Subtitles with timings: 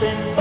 [0.00, 0.37] No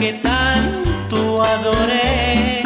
[0.00, 2.62] que tanto adoré.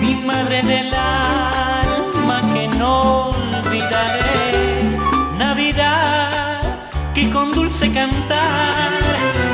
[0.00, 4.98] Mi madre del alma que no olvidaré.
[5.38, 6.60] Navidad
[7.14, 8.90] que con dulce cantar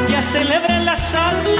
[0.09, 1.58] ya celebra la salud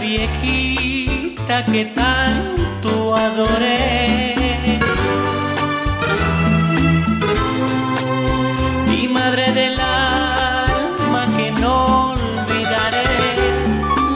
[0.00, 4.34] viejita que tanto adoré.
[8.88, 13.04] Mi madre del alma que no olvidaré.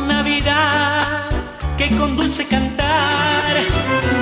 [0.06, 1.28] Navidad
[1.76, 3.52] que con dulce cantar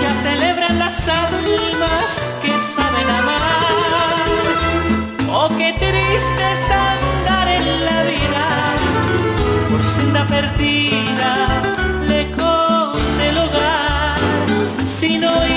[0.00, 3.68] ya celebran las almas que saben amar.
[5.30, 8.46] Oh, qué triste es andar en la vida
[9.68, 11.07] por senda perdida.
[14.98, 15.47] si no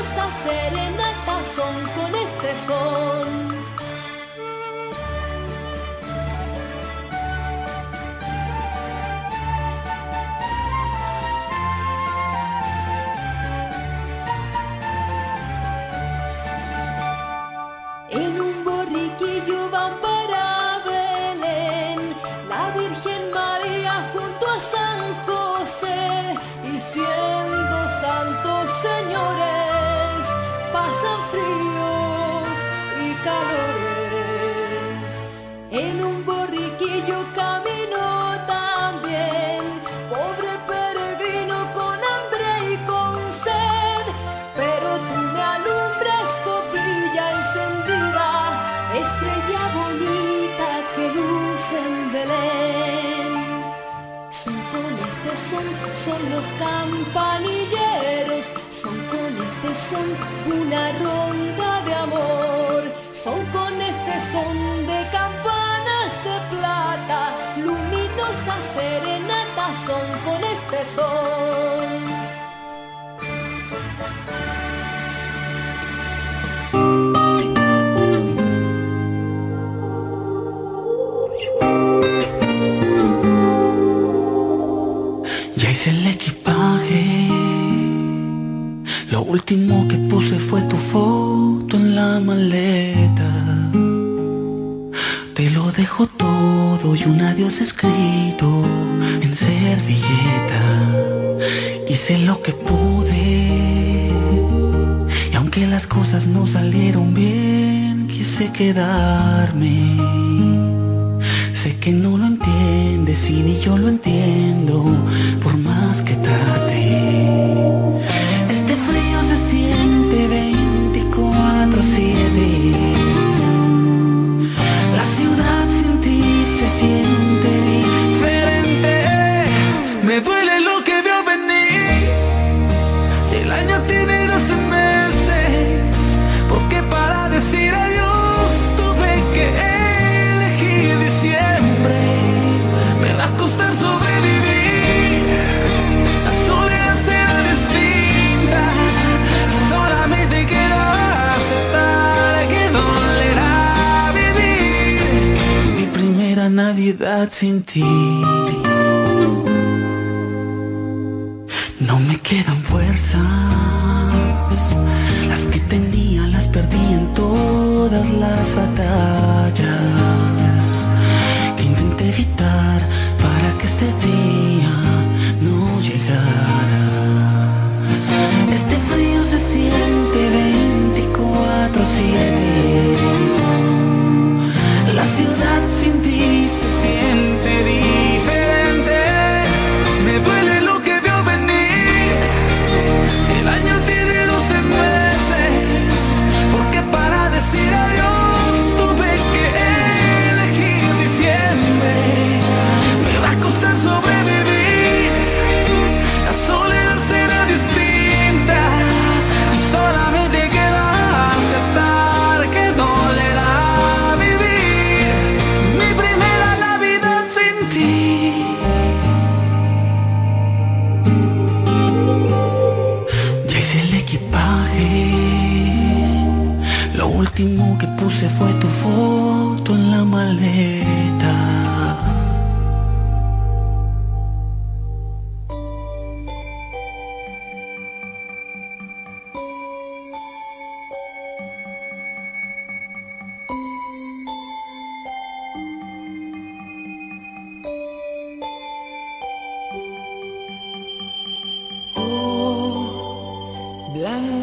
[0.00, 3.79] hermosas serenatas son con este sol.
[60.52, 60.89] una
[97.58, 98.62] escrito
[99.22, 100.62] en servilleta.
[101.88, 104.12] Hice lo que pude.
[105.32, 109.89] Y aunque las cosas no salieron bien, quise quedarme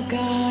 [0.10, 0.47] God.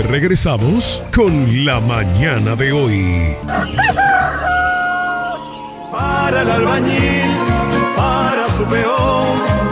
[0.00, 3.36] Regresamos con la mañana de hoy.
[5.90, 7.30] Para el albañil,
[7.94, 9.71] para su peón,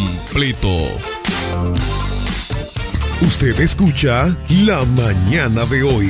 [0.00, 0.68] completo.
[3.22, 6.08] Usted escucha La mañana de hoy.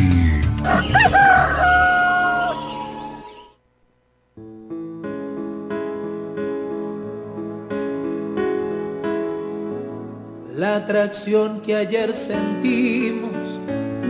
[10.57, 13.33] La atracción que ayer sentimos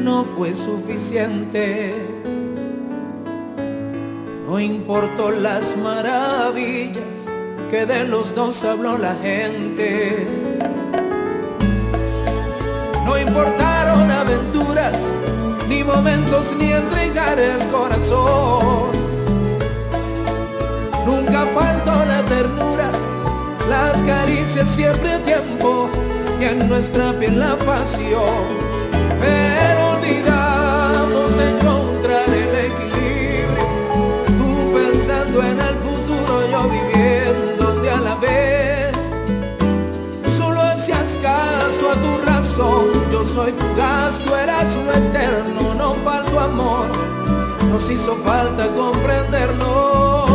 [0.02, 1.94] no fue suficiente.
[4.46, 7.19] No importó las maravillas
[7.70, 10.26] que de los dos habló la gente.
[13.04, 14.96] No importaron aventuras,
[15.68, 18.90] ni momentos, ni entregar el corazón.
[21.06, 22.90] Nunca faltó la ternura,
[23.68, 25.88] las caricias siempre tiempo
[26.40, 28.69] y en nuestra piel la pasión.
[43.34, 46.86] Soy fugaz, tú eras lo eterno, no faltó amor,
[47.70, 50.29] nos hizo falta comprendernos.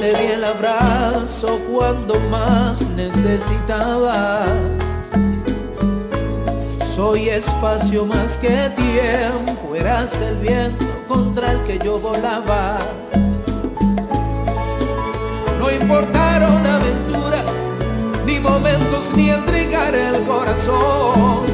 [0.00, 4.46] Te di el abrazo cuando más necesitaba.
[6.96, 12.78] Soy espacio más que tiempo, eras el viento contra el que yo volaba.
[15.58, 17.52] No importaron aventuras,
[18.24, 21.44] ni momentos, ni entregar el corazón.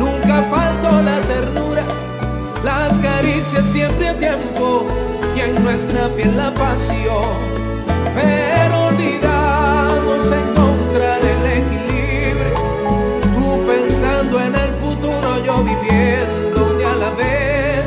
[0.00, 1.84] Nunca faltó la ternura,
[2.64, 5.01] las caricias siempre a tiempo
[5.44, 7.36] en nuestra piel la pasión.
[8.14, 12.54] Pero olvidamos encontrar el equilibrio,
[13.34, 17.86] tú pensando en el futuro, yo viviendo de a la vez.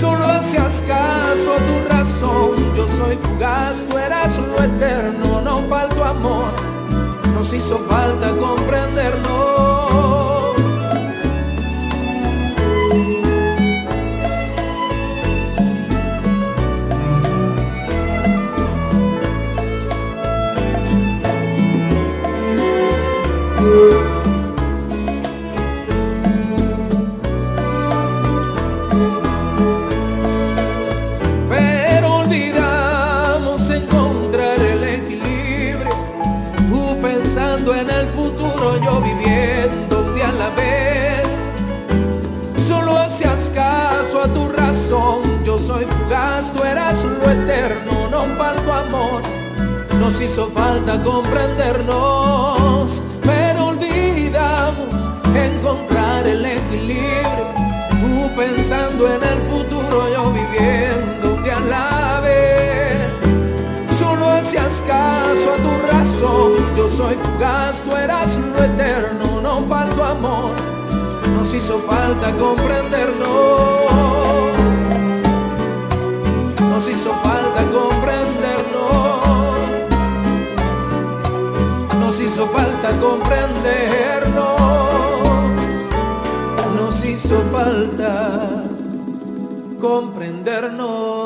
[0.00, 6.04] Solo hacías caso a tu razón, yo soy fugaz, tú eras lo eterno, no faltó
[6.04, 6.52] amor,
[7.34, 9.49] nos hizo falta comprendernos.
[45.70, 48.08] Soy fugaz, tú eras lo eterno.
[48.10, 49.22] No faltó amor,
[49.98, 53.00] nos hizo falta comprendernos.
[53.22, 54.94] Pero olvidamos
[55.34, 57.46] encontrar el equilibrio.
[58.00, 63.08] Tú pensando en el futuro, yo viviendo un día a la vez.
[63.98, 66.50] Solo hacías caso a tu razón.
[66.76, 69.40] Yo soy fugaz, tú eras lo eterno.
[69.40, 70.52] No faltó amor,
[71.36, 74.49] nos hizo falta comprendernos.
[76.80, 79.20] Nos hizo falta comprendernos.
[82.00, 84.60] Nos hizo falta comprendernos
[86.74, 88.64] nos hizo falta
[89.78, 91.20] comprendernos.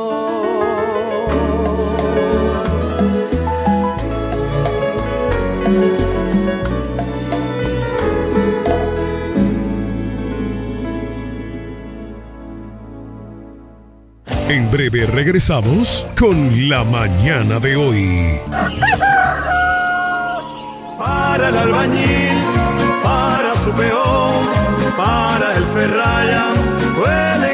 [14.48, 18.40] En breve regresamos con la mañana de hoy.
[20.98, 22.38] Para el albañil,
[23.02, 24.46] para su peón,
[24.96, 26.44] para el ferraya,
[26.94, 27.53] encofrado.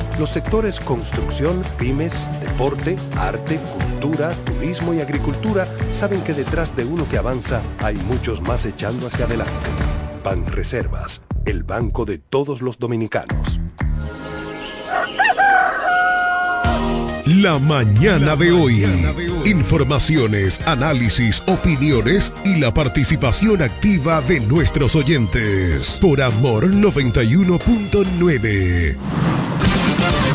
[0.19, 7.07] Los sectores construcción, pymes, deporte, arte, cultura, turismo y agricultura saben que detrás de uno
[7.09, 9.51] que avanza hay muchos más echando hacia adelante.
[10.23, 13.59] Banreservas, el banco de todos los dominicanos.
[17.25, 18.85] La mañana de hoy.
[19.45, 25.97] Informaciones, análisis, opiniones y la participación activa de nuestros oyentes.
[26.01, 29.30] Por Amor 91.9.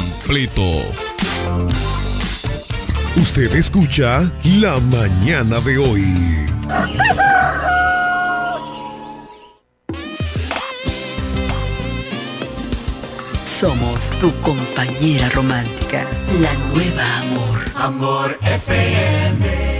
[0.00, 0.82] completo.
[3.16, 6.04] Usted escucha La Mañana de hoy.
[13.44, 16.06] Somos tu compañera romántica,
[16.40, 17.58] la nueva amor.
[17.74, 19.79] Amor FM.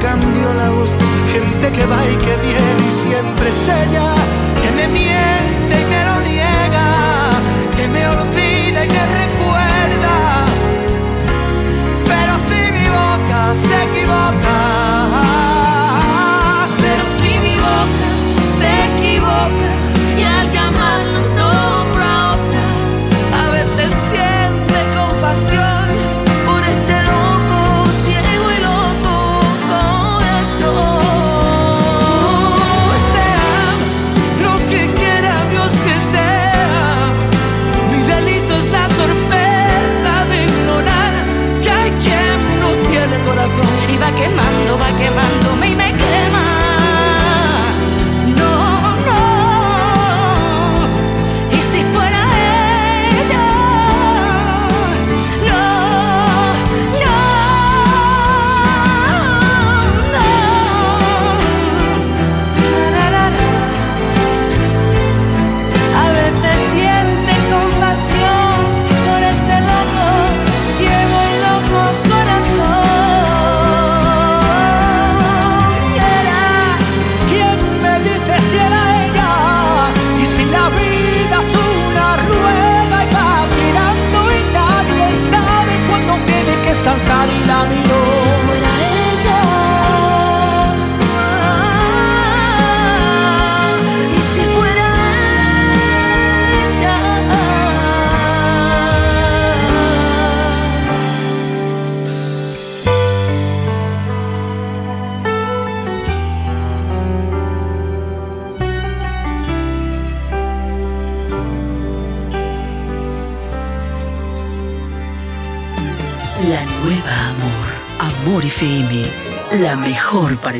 [0.00, 0.90] cambió la voz.
[1.32, 4.12] Gente que va y que viene y siempre es ella
[4.60, 7.30] Que me miente y me lo niega
[7.76, 9.69] Que me olvida y me recuerda
[13.54, 14.69] se equivoca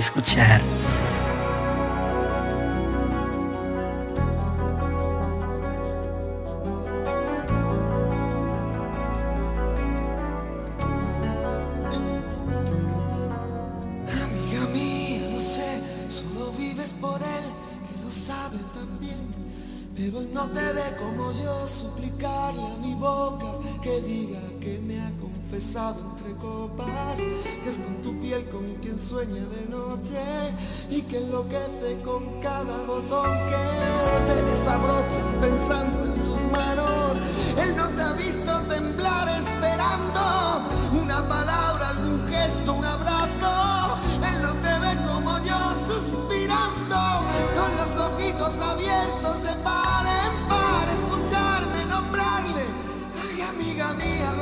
[0.01, 0.60] escuchar.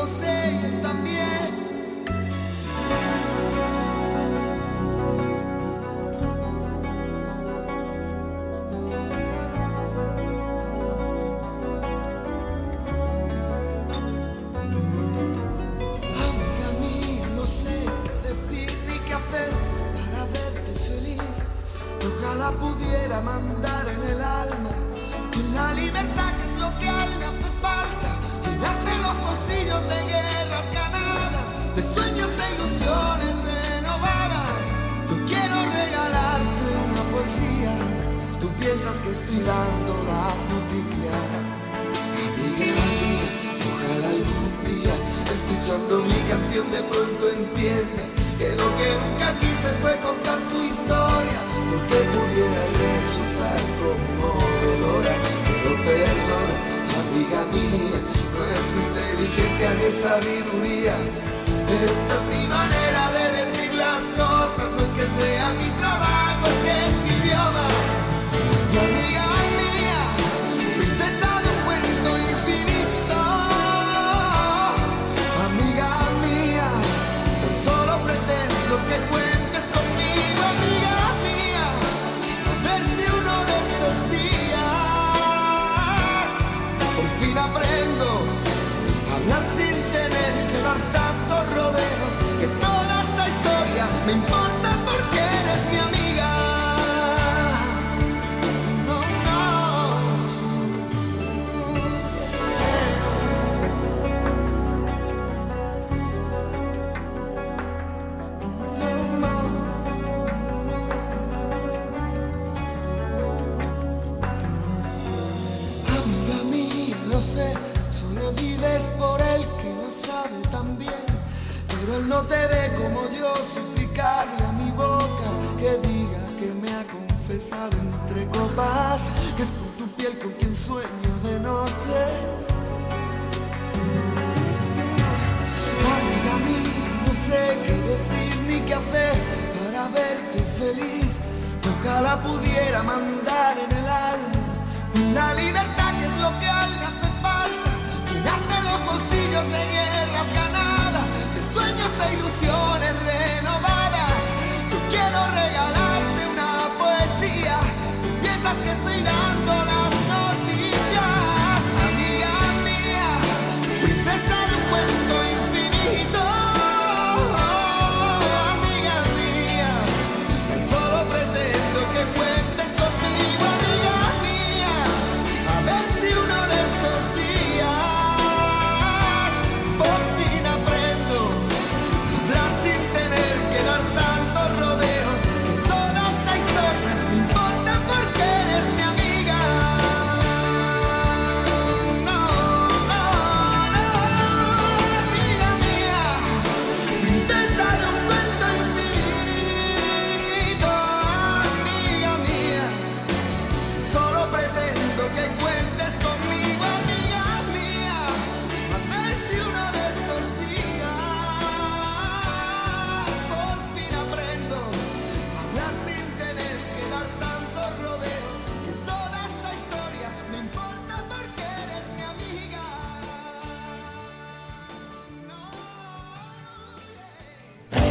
[0.08, 0.37] você.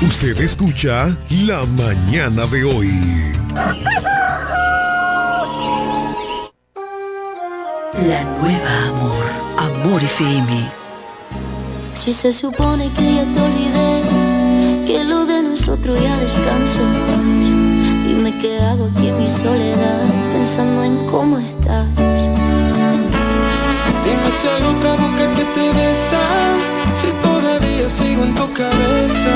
[0.00, 2.90] Usted escucha La Mañana de hoy.
[8.06, 9.24] La nueva Amor,
[9.58, 10.70] Amor FM.
[11.94, 17.18] Si se supone que ya te olvidé, que lo de nosotros ya descanso en paz.
[18.06, 21.88] Dime qué hago aquí en mi soledad, pensando en cómo estás.
[24.04, 26.20] Dime si hay otra boca que te besa,
[27.00, 29.34] si todavía sigo en tu cabeza.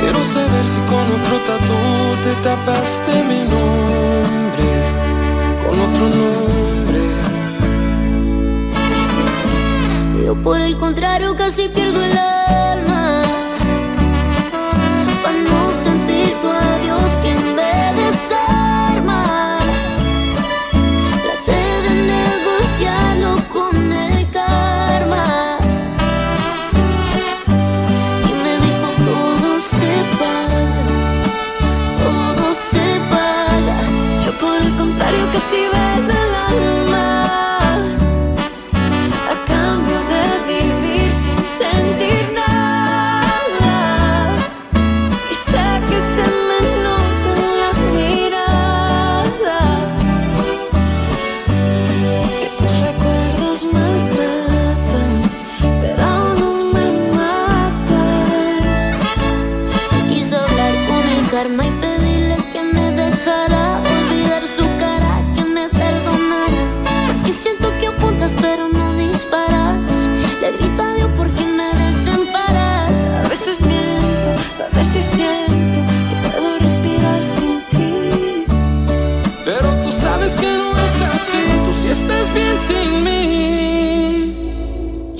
[0.00, 1.78] Quiero saber si con otro tatu
[2.24, 4.68] te tapaste mi nombre,
[5.62, 7.02] con otro nombre.
[10.24, 12.95] Yo por el contrario casi pierdo el alma.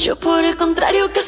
[0.07, 1.26] Yo por el contrario casi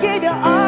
[0.00, 0.67] give you all.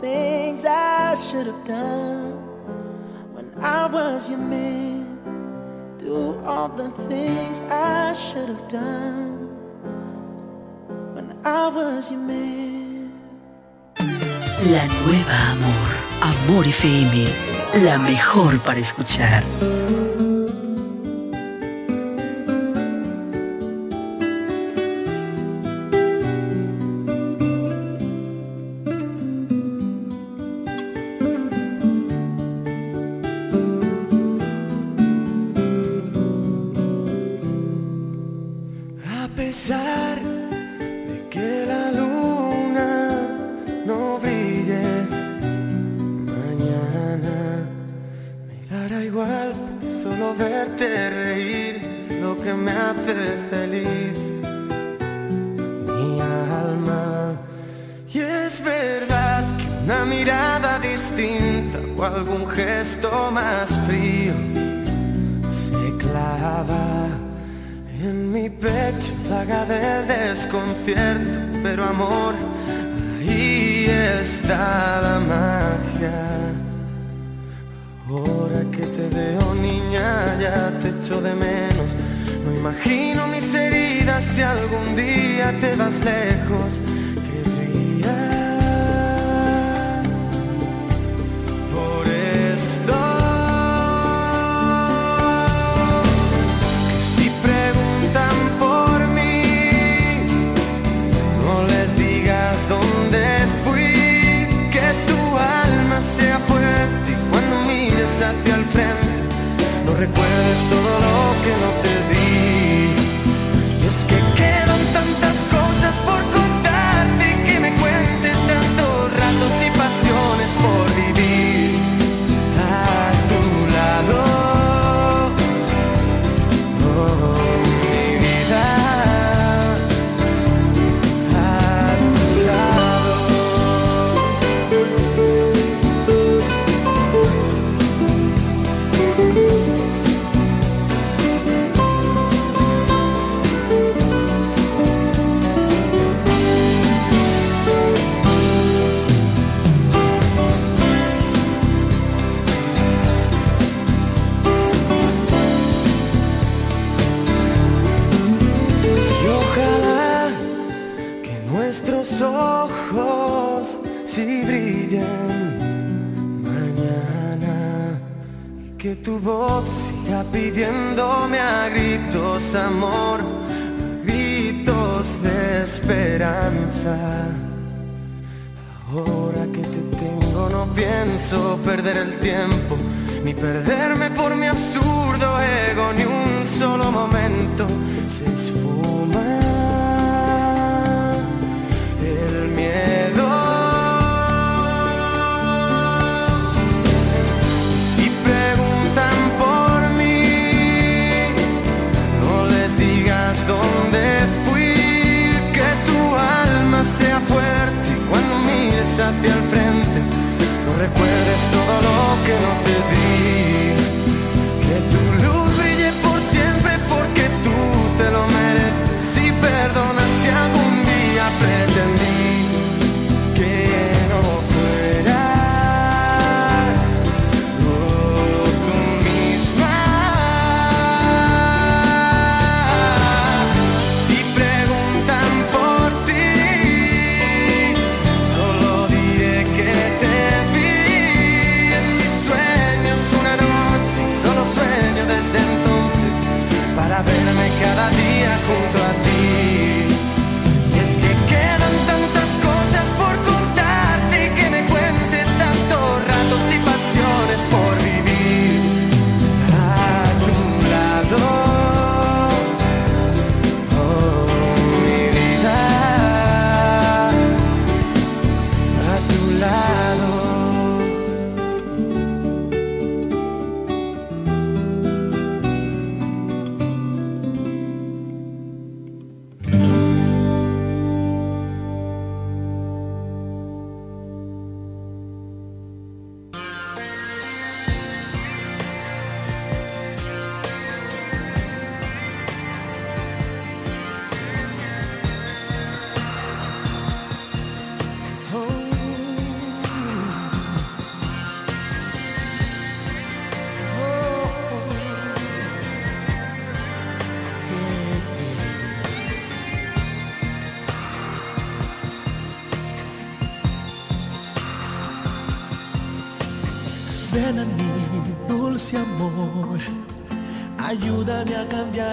[0.00, 2.32] things I should have done
[3.34, 5.18] when I was your man.
[5.98, 9.48] Do all the things I should have done
[11.14, 13.12] when I was your man.
[14.72, 15.88] La nueva amor,
[16.22, 17.28] Amor y FM,
[17.84, 19.42] la mejor para escuchar.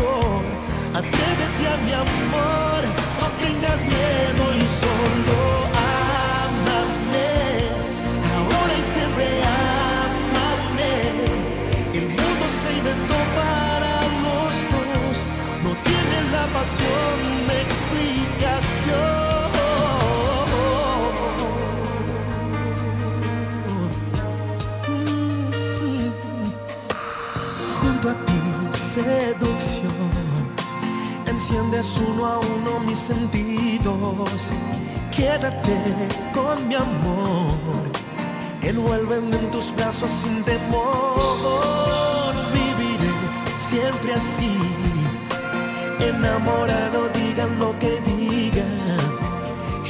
[0.00, 0.42] amor,
[0.94, 2.29] atrévete a mi amor.
[33.10, 34.40] sentidos.
[35.16, 35.76] Quédate
[36.34, 37.84] con mi amor,
[38.62, 42.34] envuélveme en tus brazos sin temor.
[42.54, 43.12] Viviré
[43.70, 44.54] siempre así,
[46.10, 49.00] enamorado, digan lo que digan,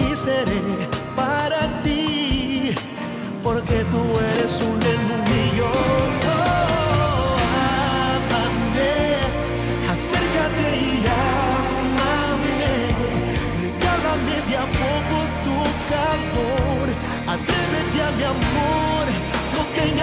[0.05, 0.63] y seré
[1.15, 2.73] para ti,
[3.45, 4.03] porque tú
[4.33, 4.80] eres un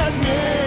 [0.08, 0.66] has made.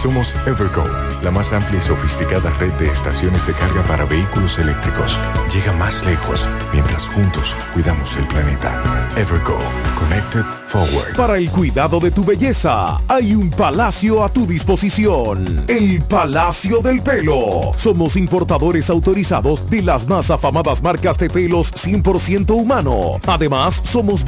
[0.00, 0.84] Somos Evergo,
[1.24, 5.18] la más amplia y sofisticada red de estaciones de carga para vehículos eléctricos.
[5.52, 9.08] Llega más lejos mientras juntos cuidamos el planeta.
[9.16, 9.58] Evergo,
[9.98, 11.16] Connected Forward.
[11.16, 15.64] Para el cuidado de tu belleza, hay un palacio a tu disposición.
[15.66, 17.72] El Palacio del Pelo.
[17.76, 23.18] Somos importadores autorizados de las más afamadas marcas de pelos 100% humano.
[23.26, 24.24] Además, somos